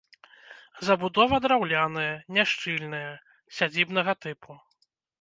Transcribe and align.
Забудова 0.89 1.35
драўляная, 1.43 2.09
няшчыльная, 2.39 3.05
сядзібнага 3.59 4.21
тыпу. 4.25 4.63